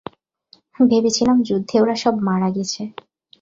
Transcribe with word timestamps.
ভেবেছিলাম, 0.83 1.37
যুদ্ধে 1.43 1.75
ওরা 1.83 1.95
সব 1.95 2.15
মারা 2.27 2.49
গেছে! 2.55 2.81